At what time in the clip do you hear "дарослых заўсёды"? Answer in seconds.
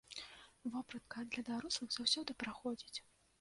1.51-2.31